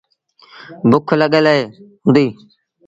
[0.89, 1.45] بُک لڳل
[2.05, 2.31] هُݩديٚ۔